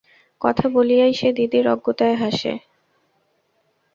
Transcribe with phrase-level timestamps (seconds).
[0.41, 2.53] -কথা বলিয়াই সে দিদির অজ্ঞতায় হাসে।